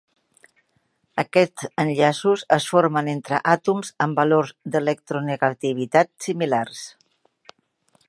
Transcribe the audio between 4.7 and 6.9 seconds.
d'electronegativitat similars.